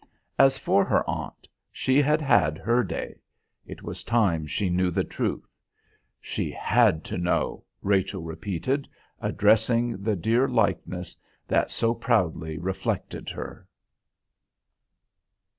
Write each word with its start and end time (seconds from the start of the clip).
As 0.39 0.57
for 0.57 0.83
her 0.83 1.07
aunt, 1.07 1.47
she 1.71 2.01
had 2.01 2.21
had 2.21 2.57
her 2.57 2.81
day. 2.83 3.19
It 3.67 3.83
was 3.83 4.03
time 4.03 4.47
she 4.47 4.67
knew 4.67 4.89
the 4.89 5.03
truth. 5.03 5.55
"She 6.19 6.49
had 6.49 7.03
to 7.03 7.19
know," 7.19 7.65
Rachel 7.83 8.23
repeated, 8.23 8.87
addressing 9.21 10.01
the 10.01 10.15
dear 10.15 10.47
likeness 10.47 11.15
that 11.47 11.69
so 11.69 11.93
proudly 11.93 12.57
reflected 12.57 13.29
her. 13.29 13.67